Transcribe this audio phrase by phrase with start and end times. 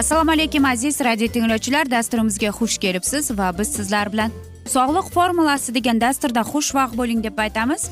[0.00, 1.90] assalomu alaykum aziz radio tinglovchilar.
[1.90, 4.30] Dasturimizga xush kelibsiz va biz sizlar bilan
[4.74, 7.82] sog'liq formulasi degan dasturda xushvaqt bo'ling deb aytamiz.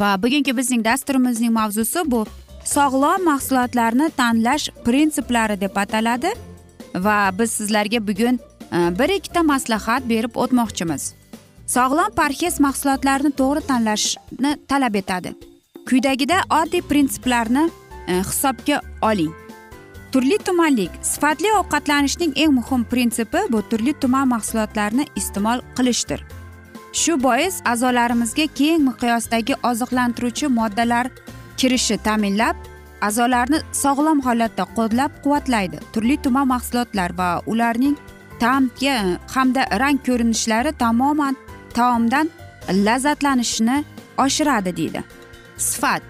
[0.00, 2.20] Va bugungi bizning dasturimizning mavzusi bu
[2.74, 6.30] sog'lom mahsulotlarni tanlash prinsiplari deb ataladi.
[7.06, 8.38] Va biz sizlarga bugun
[8.76, 11.02] e, bir ikkita maslahat berib o'tmoqchimiz.
[11.66, 15.34] Sog'lom parhez mahsulotlarni to'g'ri tanlashni talab etadi.
[15.88, 17.64] Quyidagida oddiy prinsiplarni
[18.06, 19.34] e, hisobga oling.
[20.12, 26.20] Turli tumanlik sifatli ovqatlanishning eng muhim prinsipi bu turli tuman mahsulotlarni iste'mol qilishdir.
[26.92, 31.06] Shu bois a'zolarimizga keng miqyosdagi oziqlantiruvchi moddalar
[31.58, 32.56] kirishi ta'minlab
[33.08, 37.96] a'zolarni sog'lom holatda qo'llab quvvatlaydi turli tuman mahsulotlar va ularning
[38.42, 38.96] ta'mga
[39.34, 41.34] hamda rang ko'rinishlari tamoman
[41.76, 42.30] taomdan
[42.86, 43.76] lazzatlanishni
[44.24, 45.00] oshiradi deydi.
[45.56, 46.02] Sifat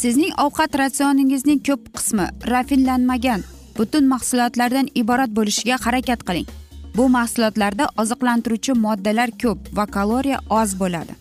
[0.00, 3.42] sizning ovqat ratsioningizning ko'p qismi rafinlanmagan.
[3.76, 6.48] Butun mahsulotlardan iborat bo'lishiga harakat qiling.
[6.96, 11.16] Bu mahsulotlarda oziqlantiruvchi moddalar ko'p va kaloriya oz bo'ladi.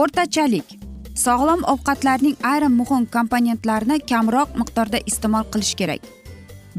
[0.00, 0.66] O'rtachalik.
[1.24, 6.02] Sog'lom ovqatlarning ayrim muhim komponentlarini kamroq miqdorda iste'mol qilish kerak.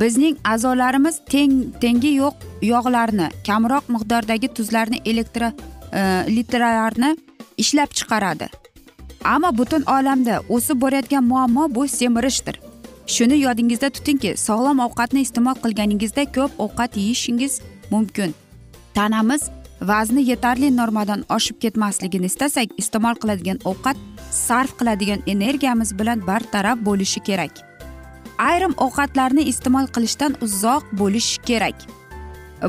[0.01, 2.35] Bizning a'zolarimiz teng tengi yo'q
[2.73, 6.01] yog'larni kamroq miqdordagi tuzlarni elektro e,
[6.35, 7.17] litralarni
[7.63, 8.49] ishlab chiqaradi.
[9.23, 12.59] Ammo butun olamda o'sib borayotgan muammo bu semirishdir.
[13.07, 17.61] Shuni yodingizda tutingki sog'lom ovqatni iste'mol qilganingizda ko'p ovqat yeyishingiz
[17.91, 18.35] mumkin.
[18.93, 19.49] Tanamiz
[19.81, 23.97] vazni yetarli normadan oshib ketmasligini istasak iste'mol qiladigan ovqat
[24.31, 27.53] sarf qiladigan energiyamiz bilan bartaraf bo'lishi kerak.
[28.37, 31.77] Ayrim ovqatlarni iste'mol qilishdan uzoq bo'lish kerak.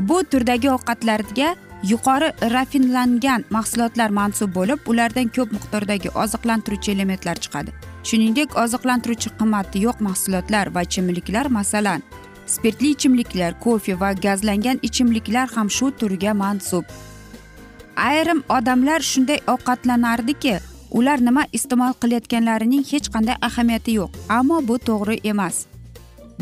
[0.01, 7.71] Bu turdagi ovqatlarga yuqori rafinlangan mahsulotlar mansub bo'lib ulardan ko'p miqdordagi oziqlantiruvchi elementlar chiqadi.
[8.03, 12.03] Shuningdek oziqlantiruvchi qimmati yo'q mahsulotlar va ichimliklar masalan
[12.45, 16.85] spirtli ichimliklar kofe va gazlangan ichimliklar ham shu turga mansub.
[17.95, 20.59] Ayrim odamlar shunday ovqatlanardiki
[20.91, 25.65] ular nima iste'mol qilayotganlarining hech qanday ahamiyati yo'q ammo bu to'g'ri emas.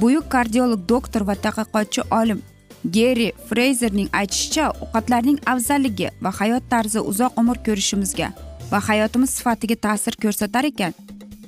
[0.02, 2.42] Buyuk kardiolog doktor va tadqiqotchi olim
[2.86, 8.32] geri freyzerning aytishicha ovqatlarning afzalligi va hayot tarzi uzoq umr ko'rishimizga
[8.72, 10.94] va hayotimiz sifatiga ta'sir ko'rsatar ekan.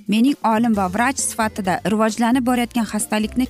[0.08, 3.48] Mening olim va vrach sifatida rivojlanib borayotgan xastalikni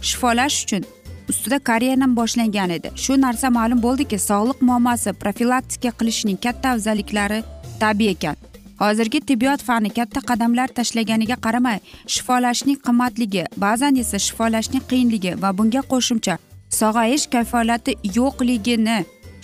[0.00, 0.84] shifolash uchun
[1.30, 2.90] ustida karyeram boshlangan edi.
[3.02, 7.42] Shu narsa ma'lum bo'ldiki sog'liq muammosi profilaktika qilishning katta afzalliklari
[7.80, 8.36] tabiiy ekan.
[8.82, 11.78] Hozirgi tibbiyot fani katta qadamlar tashlaganiga qaramay
[12.14, 16.38] shifolashning qimmatligi ba'zan esa shifolashning qiyinligi va bunga qo'shimcha
[16.78, 18.98] sog'ayish kafolati yo'qligini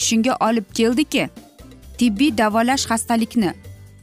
[0.06, 1.28] shunga olib keldiki
[1.99, 3.52] tibbiy davolash xastalikni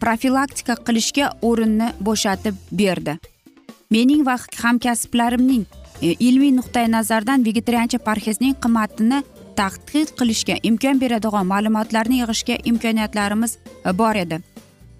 [0.01, 3.17] profilaktika qilishga o'rinni bo'shatib berdi.
[3.93, 5.65] Mening va hamkasblarimning
[6.01, 9.21] e, ilmiy nuqtai nazardan vegetariancha parhezning qimmatini
[9.59, 14.41] tadqiq qilishga imkon beradigan ma'lumotlarni yig'ishga imkoniyatlarimiz e, bor edi.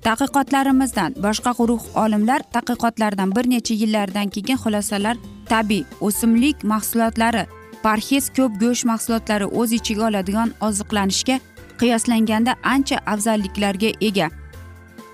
[0.06, 7.46] Tadqiqotlarimizdan boshqa guruh olimlar tadqiqotlardan bir necha yillardan keyin xulosalar tabiiy o'simlik mahsulotlari
[7.84, 11.40] parhez ko'p go'sht mahsulotlari o'z ichiga oladigan oziqlanishga
[11.82, 14.30] qiyoslanganda ancha afzalliklarga ega.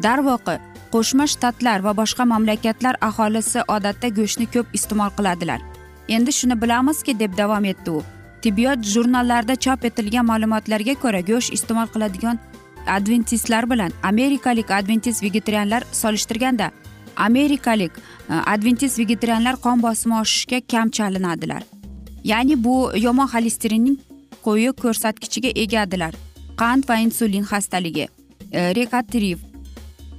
[0.03, 0.55] Darvoqe
[0.93, 5.59] qo'shma shtatlar va boshqa mamlakatlar aholisi odatda go'shtni ko'p iste'mol qiladilar.
[6.15, 8.03] Endi shuni bilamizki deb davom etdi u.
[8.41, 12.39] Tibbiyot jurnallarida chop etilgan ma'lumotlarga ko'ra go'sht iste'mol qiladigan
[12.87, 16.71] adventistlar bilan amerikalik adventist vegetarianlar solishtirganda
[17.15, 17.91] amerikalik
[18.29, 21.63] e, adventist vegetarianlar qon bosimi oshishiga kam chalinadilar
[22.23, 23.97] ya'ni bu yomon xolesterinning
[24.43, 26.13] quyi ko'rsatkichiga egadilar.
[26.57, 28.07] Qand va insulin xastaligi
[28.51, 29.37] e, rekatriv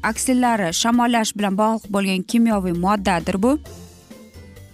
[0.02, 3.58] aksillari shamollash bilan bog'liq bo'lgan kimyoviy moddadir bu.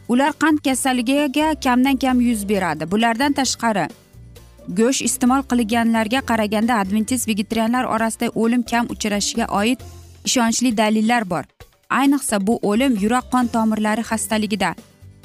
[0.09, 2.91] Ular qand kasalligiga kamdan kam yuz beradi.
[2.91, 3.87] Bulardan tashqari
[4.79, 9.83] go'sht iste'mol qilganlarga qaraganda adventist vegetarianlar orasida o'lim kam uchrashiga oid
[10.25, 11.45] ishonchli dalillar bor.
[11.91, 14.71] Ayniqsa bu o'lim yurak qon tomirlari xastaligida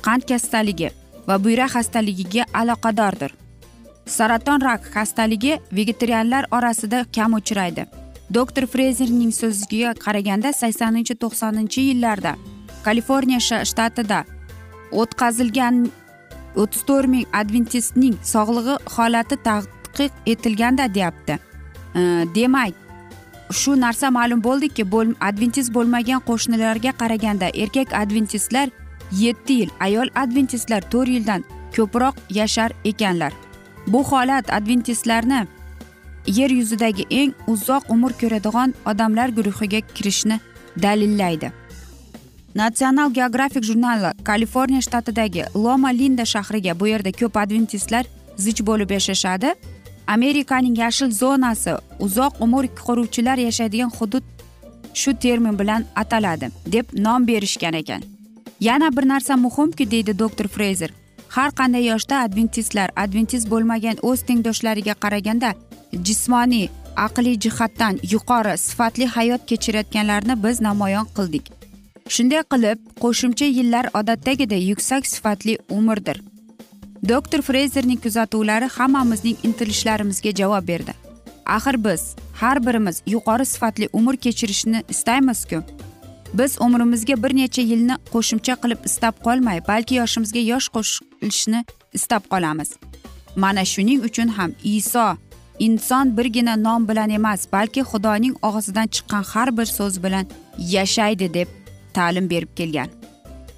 [0.06, 0.90] qand kasalligi
[1.32, 3.32] va buyrak xastaligiga aloqadordir.
[4.06, 7.86] Saraton rak xastaligi vegetarianlar orasida kam uchraydi.
[8.34, 12.34] Doktor frezerning so'ziga qaraganda saksoninchi to'qsoninchi yillarda
[12.86, 13.40] kaliforniya
[13.72, 14.20] shtatida
[15.02, 15.76] o'tkazilgan
[16.62, 21.40] o'ttiz to'rt ming adventistning sog'lig'i holati tadqiq etilganda deyapti.
[22.36, 22.74] Demak
[23.62, 24.84] shu narsa ma'lum bo'ldiki
[25.30, 28.68] adventist bo'lmagan qo'shnilarga qaraganda erkak adventistlar
[29.12, 31.44] yetti yil ayol adventistlar to'rt yildan
[31.76, 33.34] ko'proq yashar ekanlar.
[33.88, 35.48] Bu holat adventistlarni
[36.28, 40.40] yer yuzidagi eng uzoq umr ko'radigan odamlar guruhiga kirishni
[40.82, 41.52] dalillaydi.
[42.56, 48.06] Natsional geografik jurnali kaliforniya shtatidagi loma linda shahriga bu yerda ko'p adventistlar
[48.38, 49.54] zich bo'lib yashashadi.
[50.08, 54.24] Amerikaning yashil zonasi uzoq umr ko'ruvchilar yashaydigan hudud
[54.94, 58.21] shu termin bilan ataladi deb nom berishgan ekan.
[58.62, 60.90] Yana bir narsa muhimki deydi doktor freyzer
[61.30, 65.54] har qanday yoshda adventistlar adventist bo'lmagan o'z tengdoshlariga qaraganda
[66.08, 71.46] jismoniy aqliy jihatdan yuqori sifatli hayot kechirayotganlarni biz namoyon qildik.
[72.10, 76.22] Shunday qilib qo'shimcha yillar odatdagiday yuksak sifatli umrdir.
[77.10, 80.94] Doktor freyzerning kuzatuvlari hammamizning intilishlarimizga javob berdi.
[81.46, 85.64] Axir biz har birimiz yuqori sifatli umr kechirishni istaymizku.
[86.34, 92.70] Biz umrimizga bir necha yilni qo'shimcha qilib istab qolmay balki yoshimizga yosh qo'shilishni istab qolamiz.
[93.36, 95.16] Mana shuning uchun ham iso
[95.60, 100.26] inson birgina nom bilan emas balki xudoning og'zidan chiqqan har bir so'z bilan
[100.58, 101.48] yashaydi deb
[101.94, 102.90] ta'lim berib kelgan.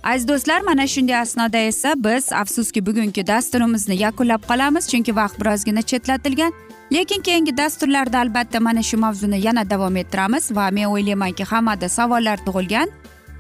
[0.03, 5.81] Aziz do'stlar mana shunday asnoda esa biz afsuski bugungi dasturimizni yakunlab qolamiz chunki vaqt birozgina
[5.81, 6.53] chetlatilgan.
[6.91, 12.37] Lekin keyingi dasturlarda albatta mana shu mavzuni yana davom ettiramiz va men o'ylaymanki hammada savollar
[12.45, 12.89] tug'ilgan.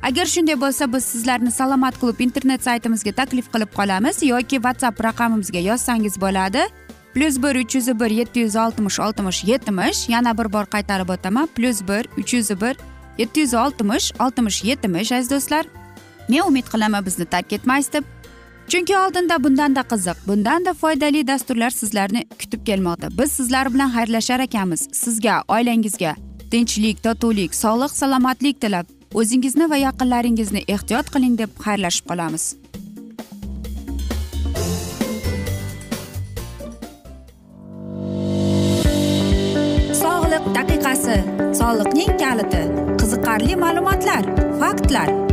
[0.03, 5.59] Agar shunday bo'lsa biz sizlarni salomat klub internet saytimizga taklif qilib qolamiz yoki whatsapp raqamimizga
[5.59, 6.63] yozsangiz bo'ladi.
[7.13, 11.47] Plyus bir uch yuz bir yetti yuz oltmish oltmish yetmish yana bir bor qaytarib o'taman.
[11.55, 12.75] Plyus bir uch yuz bir
[13.17, 15.65] yetti yuz oltmish oltmish yetmish aziz do'stlar.
[16.29, 18.03] Men umid qilaman bizni tark etmaysiz deb.
[18.73, 23.07] Chunki oldinda bundanda qiziq bundanda foydali dasturlar sizlarni kutib kelmoqda.
[23.17, 24.87] Biz sizlar bilan xayrlashar ekanmiz.
[24.91, 26.15] Sizga oilangizga
[26.51, 32.45] tinchlik totuvlik sog'lik salomatlik tilab o'zingizni va yaqinlaringizni ehtiyot qiling deb xayrlashib qolamiz.
[40.01, 41.19] Sog'liq daqiqasi
[41.61, 42.63] soliqning kaliti
[43.03, 44.23] qiziqarli ma'lumotlar
[44.63, 45.32] faktlar.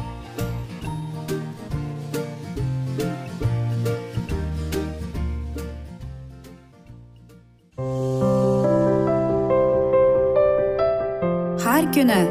[11.95, 12.21] Kuni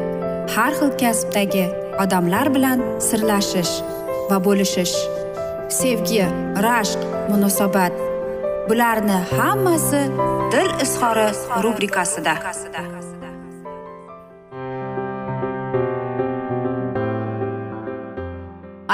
[0.55, 1.65] har xil kasbdagi
[2.03, 3.73] odamlar bilan sirlashish
[4.29, 4.95] va bo'lishish
[5.79, 6.25] sevgi
[6.65, 7.01] rashq
[7.31, 7.93] munosabat
[8.69, 10.01] bularni hammasi
[10.53, 11.27] dil izhori
[11.63, 12.33] rubrikasida.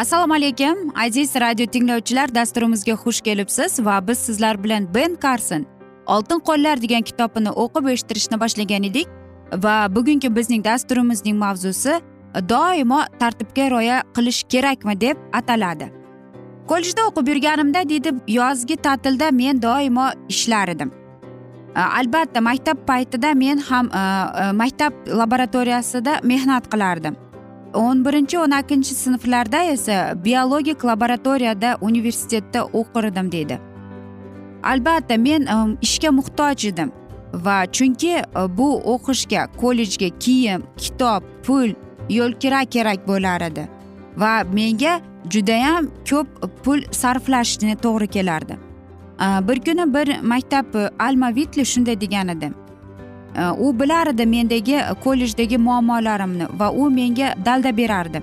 [0.01, 5.65] Assalomu alaykum aziz radio tinglovchilar dasturimizga xush kelibsiz va biz sizlar bilan ben karson
[6.05, 9.07] oltin qo'llar degan kitobini o'qib eshittirishni boshlagan edik.
[9.53, 12.01] Va bugungi bizning dasturimizning mavzusi
[12.49, 15.91] doimo tartibga rioya qilish kerakmi deb ataladi.
[16.67, 20.91] Kollejda o'qib yurganimda deydi yozgi ta'tilda men doimo ishlar edim
[21.77, 23.89] albatta maktab paytida men ham
[24.57, 27.15] maktab laboratoriyasida mehnat qilardim.
[27.73, 33.59] O'n birinchi o'n ikkinchi sinflarda esa biologik laboratoriyada universitetda o'qir edim deydi.
[34.63, 35.47] Albatta men
[35.81, 36.91] ishga muhtoj edim
[37.45, 38.23] va chunki e,
[38.57, 41.73] bu o'qishga kollejga kiyim kitob pul
[42.09, 43.67] yo'lkira kerak bo'lar edi.
[44.17, 46.27] Va menga judayam ko'p
[46.63, 48.57] pul sarflashni to'g'ri kelardi.
[49.21, 52.51] E, bir kuni bir maktab e, alma vitli shunday degan edi.
[53.59, 58.21] U bilar edi mendagi kollejdagi muammolarimni va u menga dalda berardi.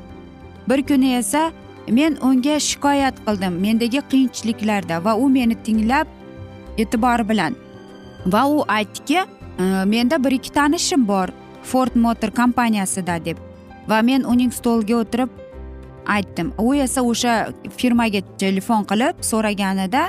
[0.68, 1.50] Bir kuni esa
[1.88, 6.06] men unga shikoyat qildim mendagi qiyinchiliklarda va u meni tinglab
[6.78, 7.54] e'tibor bilan
[8.26, 11.28] va u aytdiki э, menda bir ikki tanishim bor
[11.62, 13.38] ford motor kompaniyasida deb.
[13.88, 15.28] Va men uning stoliga o'tirib
[16.06, 16.52] aytdim.
[16.58, 17.34] U esa o'sha
[17.76, 20.08] firmaga telefon qilib so'raganida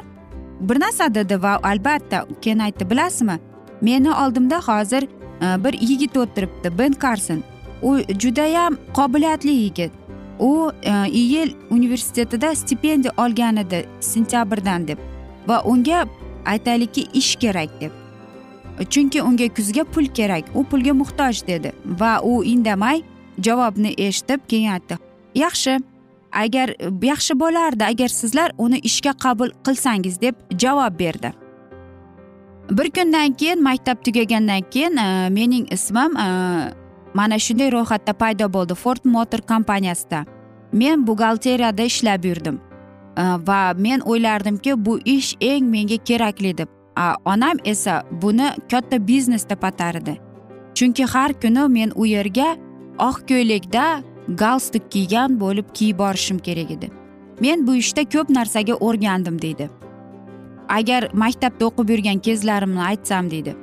[0.60, 3.40] bir narsa dedi va albatta keyin aytdi bilasizmi
[3.82, 5.04] meni oldimda hozir
[5.42, 7.44] e, bir yigit o'tiribdi ben karson
[7.82, 9.92] u judayam qobiliyatli yigit.
[10.40, 14.98] U e, iyel universitetida stipendiya olgan edi sentyabrdan deb.
[15.48, 16.06] Va unga
[16.46, 18.05] aytaylikki ish kerak deb.
[18.84, 23.03] Chunki unga kuzga pul kerak u pulga muhtoj dedi va u indamay
[23.38, 24.98] javobni eshitib keyin aytdi
[25.36, 25.79] yaxshi
[26.36, 31.32] agar yaxshi bo'lardi agar sizlar uni ishga qabul qilsangiz deb javob berdi.
[32.72, 36.27] Bir kundan keyin maktab tugagandan keyin e, mening ismim e,
[37.13, 40.25] mana shunday ro'yxatda paydo bo'ldi ford motor kompaniyasida.
[40.74, 42.60] Men buxgalteriyada ishlab yurdim
[43.17, 46.75] e, va men o'ylardimki bu ish eng menga kerakli deb.
[47.25, 50.18] Onam esa buni katta biznes deb atardi.
[50.75, 52.56] Chunki har kuni men u yerga
[53.00, 56.92] oq ko'ylakda galstuk kiygan bo'lib kiyib borishim kerak edi.
[57.42, 59.70] Men bu ishda ko'p narsaga o'rgandim deydi.
[60.70, 63.56] Agar maktabda o'qib yurgan kezlarimni aytsam deydi.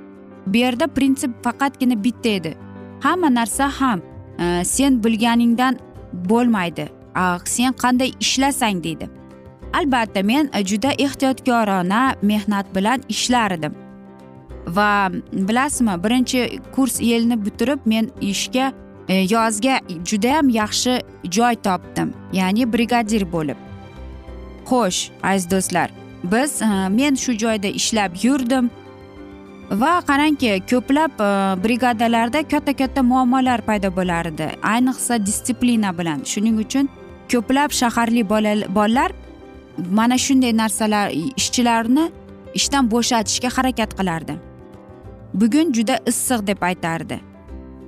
[0.47, 2.57] Bu yerda prinsip faqatgina bitta edi.
[3.01, 4.01] Hamma narsa ham
[4.39, 5.79] e, sen bilganingdan
[6.13, 6.89] bo'lmaydi.
[7.45, 9.09] Sen qanday ishlasang deydi.
[9.73, 13.75] Albatta men juda ehtiyotkorona mehnat bilan ishlar edim
[14.67, 18.73] va bilasizmi birinchi kurs yilni bitirib men ishga
[19.09, 21.01] E, yozga judayam yaxshi
[21.31, 23.57] joy topdim ya'ni brigadir bo'lib.
[24.69, 25.91] Xo'sh aziz do'stlar
[26.25, 28.71] biz e, men shu joyda ishlab yurdim
[29.71, 31.31] va qarangki ko'plab e,
[31.65, 36.23] brigadalarda katta katta muammolar paydo bo'lar edi ayniqsa disiplina bilan.
[36.33, 36.89] Shuning uchun
[37.33, 39.11] ko'plab shaharli bolalar
[39.79, 41.11] mana shunday narsalar
[41.41, 42.11] ishchilarni
[42.55, 44.35] ishdan bo'shatishga harakat qilardi.
[45.35, 47.21] Bugun juda issiq deb aytardi.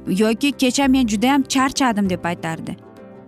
[0.08, 2.76] Yoki kecha men judayam charchadim deb aytardi.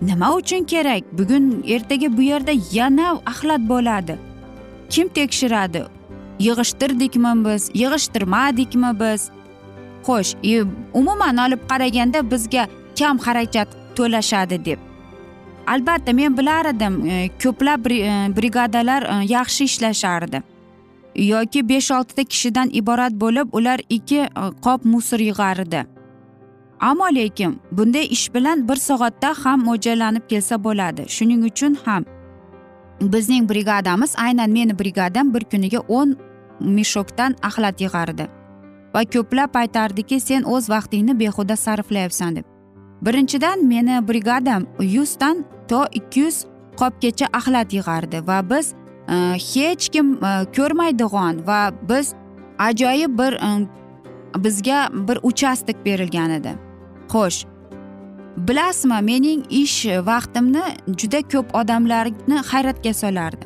[0.02, 1.02] Nima uchun kerak?
[1.18, 4.18] Bugun ertaga bu yerda yana axlat bo'ladi.
[4.90, 5.82] Kim tekshiradi?
[6.38, 7.70] Yig'ishtirdikmi biz?
[7.75, 9.30] Yig'ishtirmadikmi biz?
[10.06, 10.32] Xo'sh
[10.94, 14.86] umuman olib qaraganda bizga kam xarajat to'lashadi deb.
[15.66, 17.99] Albatta men bilar edim e, ko'plab e,
[18.37, 20.42] brigadalar e, yaxshi ishlashardi.
[21.14, 24.26] Yoki besh oltita kishidan iborat bo'lib ular ikki
[24.64, 25.87] qop musor yig'ar edi
[26.80, 31.08] ammo lekin bunday ish bilan bir soatda ham mo'ljallanib kelsa bo'ladi.
[31.08, 32.04] Shuning uchun ham
[33.00, 36.16] bizning brigadamiz aynan meni brigadam bir kuniga o'n
[36.61, 38.28] mishokdan axlat yig'ardi.
[38.94, 42.55] Va ko'plab aytardiki sen o'z vaqtingni behuda sarflayapsan deb.
[43.02, 46.44] Birinchidan meni brigadam yuzdan to ikki yuz
[46.76, 48.74] qopgacha axlat yig'ardi va biz
[49.08, 49.14] e,
[49.52, 52.14] hech kim e, ko'rmaydigan va biz
[52.58, 53.66] ajoyib bir e,
[54.44, 56.52] bizga bir uchastok berilgan edi.
[57.08, 57.44] Xo'sh
[58.36, 60.64] bilasizmi mening ish vaqtimni
[61.00, 63.44] juda ko'p odamlarni hayratga solardi.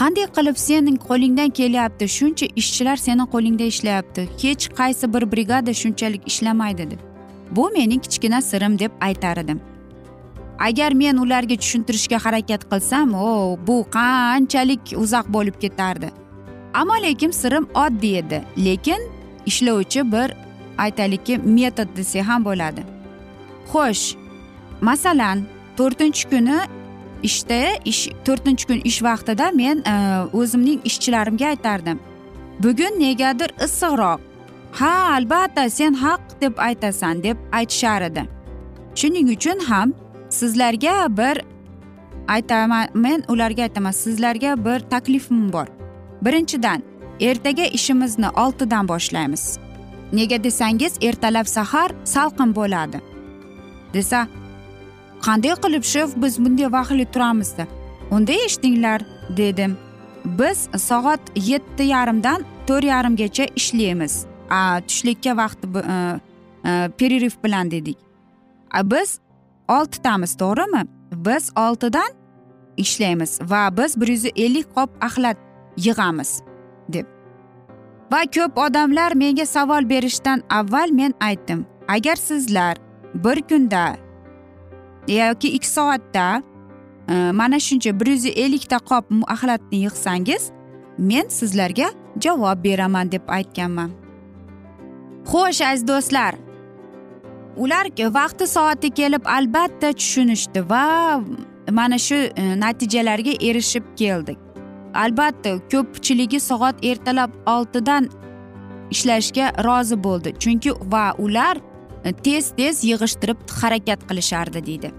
[0.00, 2.04] Qanday qilib sening qo'lingdan kelyapti?
[2.08, 4.28] Shuncha ishchilar seni qo'lingda ishlayapti.
[4.42, 7.09] Hech qaysi bir brigada shunchalik ishlamaydi deb.
[7.50, 9.60] Bu mening kichkina sirim deb aytar edim.
[10.58, 16.10] Agar men ularga tushuntirishga harakat qilsam o bu qanchalik uzoq bo'lib ketardi.
[16.74, 18.42] Ammo lekin sirim oddiy edi.
[18.64, 19.00] Lekin
[19.46, 20.34] ishlovchi bir
[20.78, 22.82] aytaylikki metod desak ham bo'ladi.
[23.72, 24.16] Xo'sh
[24.80, 25.38] masalan
[25.76, 26.58] to'rtinchi kuni
[27.22, 29.94] ishda ish to'rtinchi kun ish vaqtida men e,
[30.32, 31.98] o'zimning ishchilarimga aytardim.
[32.62, 34.29] Bugun negadir issiqroq
[34.72, 38.22] ha albatta sen haq deb aytasan deb aytishar edi.
[38.94, 39.92] Shuning uchun ham
[40.30, 41.42] sizlarga bir
[42.28, 45.66] aytaman men ularga aytaman sizlarga bir taklifim bor.
[46.22, 46.82] Birinchidan
[47.20, 49.58] ertaga ishimizni oltidan boshlaymiz.
[50.12, 53.00] Nega desangiz ertalab sahar salqin bo'ladi.
[53.94, 54.26] Desa
[55.26, 57.66] qanday qilib shef biz bunday vaqtli turamizda?
[58.10, 59.02] Unda eshitinglar
[59.36, 59.76] dedim.
[60.24, 64.29] Biz soat yetti yarimdan to'rt yarimgacha ishlaymiz.
[64.86, 66.20] Tushlikka vaqti e,
[66.68, 67.98] e bilan dedik.
[68.84, 69.20] Biz
[69.68, 70.82] oltitamiz to'g'rimi?
[71.12, 72.10] Biz oltidan
[72.76, 75.36] ishlaymiz va biz bir yuz ellik qop axlat
[75.76, 76.42] yig'amiz
[76.88, 77.06] deb.
[78.12, 82.76] Va ko'p odamlar menga savol berishdan avval men aytdim agar sizlar
[83.14, 83.96] bir kunda
[85.08, 86.42] yoki ikki soatda
[87.08, 90.50] e, mana shuncha bir yuz ellikta qop axlatni yig'sangiz
[90.98, 91.90] men sizlarga
[92.20, 93.99] javob beraman deb aytganman.
[95.26, 96.34] Xo'sh aziz do'stlar.
[97.56, 101.20] Ular vaqti soati kelib albatta tushunishdi va
[101.70, 104.38] mana shu e, natijalarga erishib keldik.
[104.94, 108.08] Albatta ko'pchiligi soat ertalab oltidan
[108.90, 110.34] ishlashga rozi bo'ldi.
[110.38, 111.56] Chunki va ular
[112.04, 114.90] e, tez tez yig'ishtirib harakat qilishardi deydi.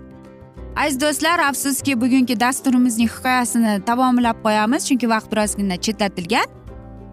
[0.75, 4.87] Aziz do'stlar afsuski bugungi dasturimizning hikoyasini tamomlab qo'yamiz.
[4.87, 6.60] Chunki vaqt birozgina chetlatilgan.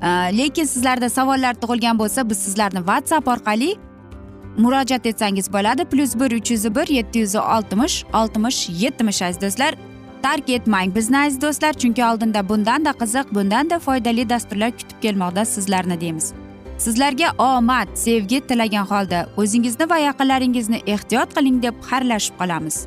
[0.03, 3.77] Э, lekin sizlarda savollar tug'ilgan bo'lsa biz sizlarni whatsapp orqali
[4.57, 5.85] murojaat etsangiz bo'ladi.
[5.85, 9.75] Plyus bir uch yuz bir yetti yuz oltmish oltmish yetmish aziz do'stlar.
[10.23, 16.01] Tark etmang bizni aziz do'stlar chunki oldinda bundanda qiziq bundanda foydali dasturlar kutib kelmoqda sizlarni
[16.01, 16.33] deymiz.
[16.79, 22.87] Sizlarga omad sevgi tilagan holda o'zingizni va yaqinlaringizni ehtiyot qiling deb xayrlashib qolamiz.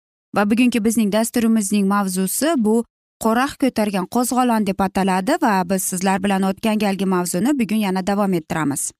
[0.35, 2.75] Va bugungi bizning dasturimizning mavzusi bu
[3.23, 8.33] qoraq ko'targan qo'zg'olon deb ataladi va biz sizlar bilan o'tgan galgi mavzuni bugun yana davom
[8.39, 8.91] ettiramiz.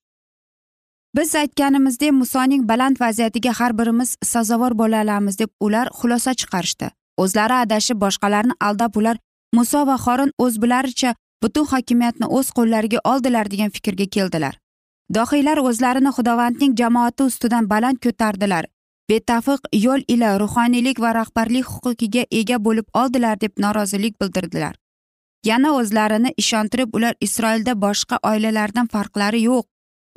[1.15, 6.87] Biz aytganimizdek musoning baland vaziyatiga har birimiz sazovor bo'la olamiz deb ular xulosa chiqarishdi.
[7.17, 9.17] O'zlari adashib boshqalarni aldab ular
[9.53, 14.53] muso va xorin o'z bilaricha butun hokimiyatni o'z qo'llariga oldilar degan fikrga keldilar.
[15.17, 18.65] Dohiylar o'zlarini xudovandning jamoati ustidan baland ko'tardilar.
[19.11, 24.75] Betafiq yo'l ila ruhoniylik va rahbarlik huquqiga ega bo'lib oldilar deb norozilik bildirdilar.
[25.49, 29.65] Yana o'zlarini ishontirib ular isroilda boshqa oilalardan farqlari yo'q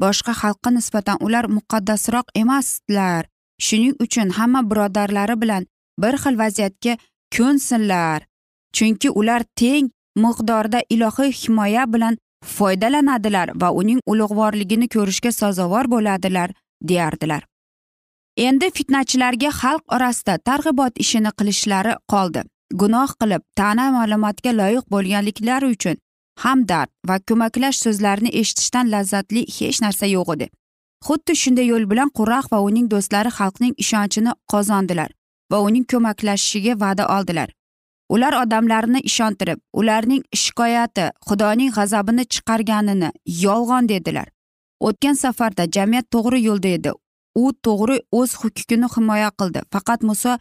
[0.02, 3.22] boshqa xalqqa nisbatan ular muqaddasroq emasdilar.
[3.66, 5.66] Shuning uchun hamma birodarlari bilan
[6.02, 6.94] bir xil vaziyatga
[7.36, 8.20] ko'nsinlar
[8.76, 9.90] chunki ular teng
[10.24, 12.18] miqdorda ilohiy himoya bilan
[12.56, 16.50] foydalanadilar va uning ulug'vorligini ko'rishga sazovor bo'ladilar
[16.88, 17.42] deyardilar.
[18.36, 22.42] Endi fitnachilarga xalq orasida targ'ibot ishini qilishlari qoldi.
[22.80, 25.96] Gunoh qilib ta'na ma'lumotga loyiq bo'lganliklari uchun
[26.44, 30.48] hamdard va ko'maklash so'zlarini eshitishdan lazzatli hech narsa yo'q edi.
[31.06, 35.10] Xuddi shunday yo'l bilan quraq va uning do'stlari xalqning ishonchini qozondilar
[35.52, 37.48] va uning ko'maklashishiga va'da oldilar.
[38.14, 43.10] Ular odamlarni ishontirib ularning shikoyati xudoning g'azabini chiqarganini
[43.44, 44.28] yolg'on dedilar.
[44.80, 46.92] O'tgan safarda jamiyat to'g'ri yo'lda edi.
[47.42, 49.60] U to'g'ri o'z huquqini himoya qildi.
[49.72, 50.32] Faqat muso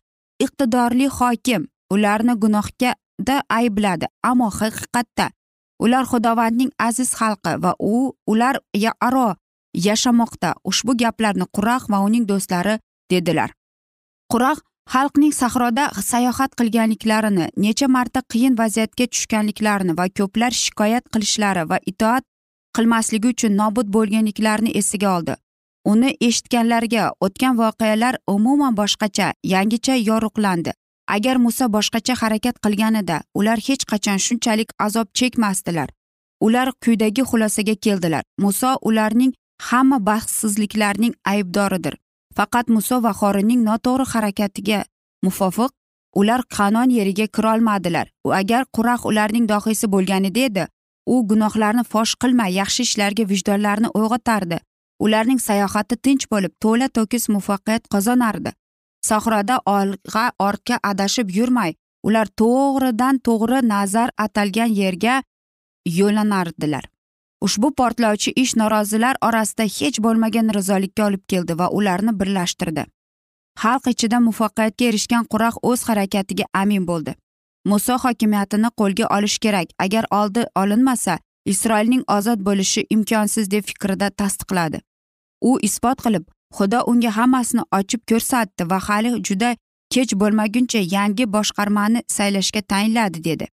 [0.46, 5.30] iqtidorli hokim ularni gunohgada aybladi ammo haqiqatda
[5.84, 7.96] ular xudovandning aziz xalqi va u
[8.32, 8.56] ular
[9.08, 9.30] aro
[9.88, 10.50] yashamoqda.
[10.70, 12.76] Ushbu gaplarni quraq va uning do'stlari
[13.12, 13.50] dedilar.
[14.32, 14.60] Quraq
[14.94, 22.24] xalqning sahroda sayohat qilganliklarini necha marta qiyin vaziyatga tushganliklarini va ko'plar shikoyat qilishlari va itoat
[22.76, 25.36] qilmasligi uchun nobud bo'lganliklarini esiga oldi.
[25.86, 30.72] Uni eshitganlarga o'tgan voqealar umuman boshqacha yangicha yorug'landi.
[31.16, 35.90] Agar muso boshqacha harakat qilganida ular hech qachon shunchalik azob chekmasdilar.
[36.46, 38.24] Ular quyidagi xulosaga keldilar.
[38.38, 39.34] Muso ularning
[39.70, 41.96] hamma baxtsizliklarning aybdoridir.
[42.36, 44.80] Faqat muso va xorinning noto'g'ri harakatiga
[45.26, 45.72] muvofiq
[46.20, 48.08] ular qanon yeriga kirolmadilar.
[48.42, 50.68] Agar quraq ularning dohiysi bo'lganida edi
[51.06, 54.60] u gunohlarni fosh qilmay yaxshi ishlarga vijdonlarini uyg'otardi
[55.06, 58.52] ularning sayohati tinch bo'lib to'la to'kis muvaffaqiyat qozonardi.
[59.10, 61.76] Sahroda olg'a ortga adashib yurmay
[62.08, 65.22] ular to'g'ridan to'g'ri nazar atalgan yerga
[66.00, 66.94] yo'llanardilar
[67.46, 72.86] ushbu portlovchi ish norozilar orasida hech bo'lmagan rizolikka olib keldi va ularni birlashtirdi.
[73.64, 77.16] Xalq ichida muvaffaqiyatga erishgan quraq o'z harakatiga amin bo'ldi.
[77.72, 79.68] Muso hokimiyatini qo'lga olish kerak.
[79.86, 81.20] Agar oldi olinmasa
[81.54, 84.82] isroilning ozod bo'lishi imkonsiz deb fikrida tasdiqladi.
[85.50, 86.26] U isbot qilib
[86.58, 89.50] xudo unga hammasini ochib ko'rsatdi va hali juda
[89.94, 93.46] kech bo'lmaguncha yangi boshqarmani saylashga tayinladi dedi.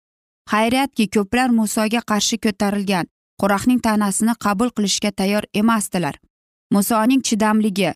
[0.52, 3.06] Xayriyatki ko'plar musoga qarshi ko'tarilgan
[3.40, 6.14] qo'raqning ta'nasini qabul qilishga tayyor emasdilar.
[6.76, 7.90] Musoning chidamligi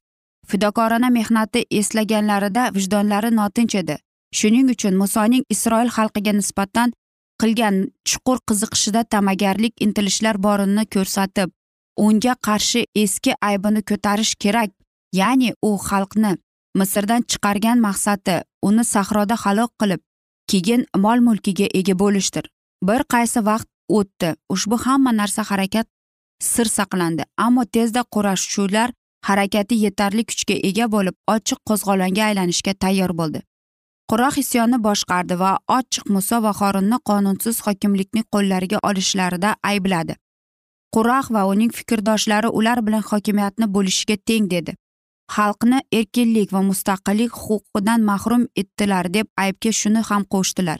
[0.51, 3.97] fidokorona mehnati eslaganlarida vijdonlari notinch edi.
[4.39, 6.93] Shuning uchun musoning isroil xalqiga nisbatan
[7.43, 7.77] qilgan
[8.09, 11.51] chuqur qiziqishida ta'magarlik intilishlar borini ko'rsatib
[11.97, 14.71] unga qarshi eski aybini ko'tarish kerak
[15.21, 16.33] ya'ni u xalqni
[16.79, 18.37] misrdan chiqargan maqsadi
[18.69, 20.01] uni sahroda halok qilib
[20.51, 22.45] keyin mol mulkiga ega bo'lishdir.
[22.89, 25.87] Bir qaysi vaqt o'tdi ushbu hamma narsa harakat
[26.53, 28.89] sir saqlandi ammo tezda qurashuvlar
[29.29, 33.43] harakati yetarli kuchga ega bo'lib ochiq qo'zg'olonga aylanishga tayyor bo'ldi.
[34.11, 40.17] Quroq isyonni boshqardi va ochiq muso va xorinni qonunsiz hokimlikni qo'llariga olishlarida aybladi.
[40.95, 44.73] Quraq va uning fikrdoshlari ular bilan hokimiyatni bo'lishiga teng dedi.
[45.35, 50.79] Xalqni erkinlik va mustaqillik huquqidan mahrum etdilar deb aybga shuni ham qo'shdilar.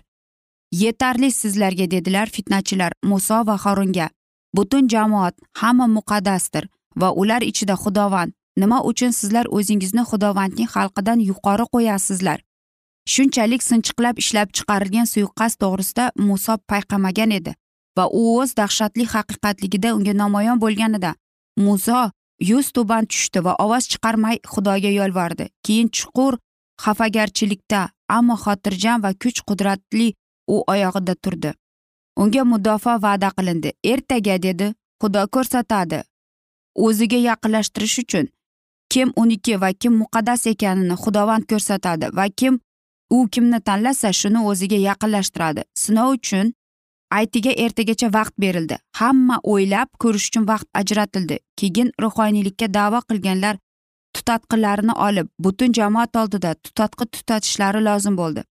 [0.83, 4.09] Yetarli sizlarga dedilar fitnachilar muso va harunga.
[4.57, 6.65] Butun jamoat hamma muqaddasdir
[7.01, 8.33] va ular ichida xudovand.
[8.57, 12.39] Nima uchun sizlar o'zingizni xudovandning xalqidan yuqori qo'yasizlar?
[13.13, 17.53] Shunchalik sinchiqlab ishlab chiqarilgan suiqasd to'g'risida muso payqamagan edi.
[17.97, 21.15] Va u o'z dahshatli haqiqatligida unga namoyon bo'lganida
[21.65, 22.03] muzo
[22.51, 25.45] yuz tuban tushdi va ovoz chiqarmay xudoga yolvordi.
[25.65, 26.39] Keyin chuqur
[26.85, 27.81] xafagarchilikda
[28.17, 30.09] ammo xotirjam va kuch qudratli
[30.55, 31.51] u oyog'ida turdi.
[32.21, 33.71] Unga mudofaa va'da qilindi.
[33.93, 34.67] Ertaga dedi.
[35.01, 36.01] Xudo ko'rsatadi.
[36.87, 38.27] O'ziga yaqinlashtirish uchun
[38.93, 42.59] kim uniki va kim muqaddas ekanini xudovand ko'rsatadi va kim
[43.17, 45.63] u kimni tanlasa shuni o'ziga yaqinlashtiradi.
[45.83, 46.53] Sinov uchun
[47.19, 48.77] aytiga ertagacha vaqt berildi.
[49.01, 51.37] Hamma o'ylab ko'rish uchun vaqt ajratildi.
[51.59, 53.59] Keyin ruhoniylikka da'vo qilganlar
[54.15, 58.43] tutatqilarini olib butun jamoat oldida tutatqi tutatishlari lozim bo'ldi.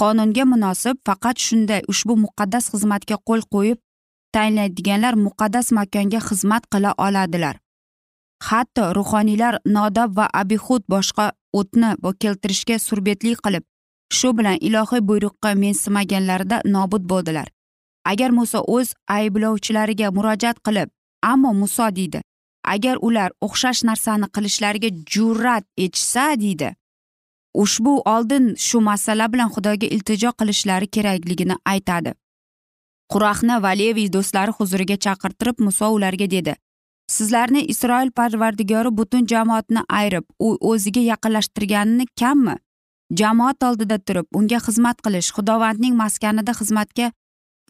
[0.00, 3.78] Qonunga munosib faqat shunday ushbu muqaddas xizmatga qo'l qo'yib
[4.34, 7.56] tayinlaydiganlar muqaddas makonga xizmat qila oladilar.
[8.48, 11.26] Hatto ruhoniylar nodob va abihud boshqa
[11.58, 11.90] o'tni
[12.22, 13.64] keltirishga surbetlik qilib
[14.18, 17.48] shu bilan ilohiy buyruqqa mensimaganlarida nobud bo'ldilar.
[18.04, 20.88] Agar muso o'z ayblovchilariga murojaat qilib
[21.32, 22.20] ammo muso deydi
[22.74, 26.74] agar ular o'xshash narsani qilishlariga jur'at etishsa deydi.
[27.62, 32.12] Ushbu oldin shu masala bilan xudoga iltijo qilishlari kerakligini aytadi.
[33.12, 36.54] Qurahni va leviy do'stlari huzuriga chaqirtirib muso ularga dedi
[37.12, 42.54] sizlarni isroil parvardigori butun jamoatni ayirib u o'ziga yaqinlashtirganini kammi?
[43.20, 47.10] Jamoat oldida turib unga xizmat qilish xudovandning maskanida xizmatga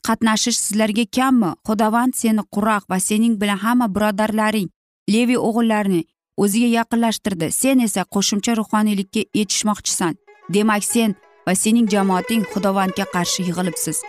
[0.06, 1.50] qatnashish sizlarga kammi?
[1.66, 4.68] Xudovand seni quraq va sening bilan hamma birodarlaring
[5.14, 6.02] levi o'g'illarini
[6.42, 7.50] o'ziga yaqinlashtirdi.
[7.52, 10.14] Sen esa qo'shimcha ruhoniylikka yetishmoqchisan.
[10.54, 11.14] Demak sen
[11.46, 14.02] va sening jamoating xudovandga qarshi yig'ilibsiz.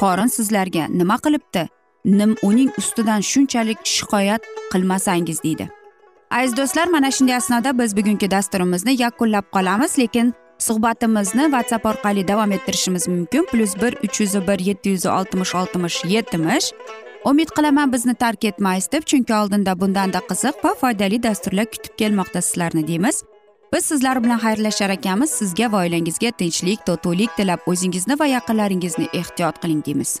[0.00, 1.68] Qorin sizlarga nima qilibdi?
[2.18, 5.68] Nim uning ustidan shunchalik shikoyat qilmasangiz deydi.
[6.30, 12.52] Aziz do'stlar mana shunday asnoda biz bugungi dasturimizni yakunlab qolamiz lekin suhbatimizni whatsapp orqali davom
[12.52, 13.46] ettirishimiz mumkin.
[13.50, 16.72] Plyus bir uch yuz bir yetti yuz oltmish oltmish yetmish.
[17.24, 22.40] Umid qilaman bizni tark etmaysiz deb chunki oldinda bundanda qiziq va foydali dasturlar kutib kelmoqda
[22.42, 23.24] sizlarni deymiz.
[23.72, 25.30] Biz sizlar bilan xayrlashar ekanmiz.
[25.30, 30.20] Sizga va oilangizga tinchlik totuvlik tilab o'zingizni va yaqinlaringizni ehtiyot qiling deymiz.